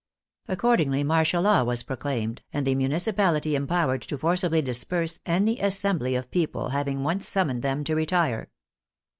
[0.47, 6.15] Accordingly martial law was proclaimed, and the municipality em powered to forcibly disperse any assembly
[6.15, 8.49] of people hav ing once summoned them to retire.